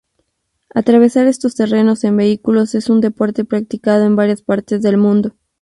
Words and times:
Atravesar 0.73 1.27
estos 1.27 1.53
terrenos 1.53 2.03
en 2.05 2.17
vehículos 2.17 2.73
es 2.73 2.89
un 2.89 3.01
deporte 3.01 3.45
practicado 3.45 4.03
en 4.03 4.15
varias 4.15 4.41
partes 4.41 4.81
del 4.81 4.97
mundo. 4.97 5.35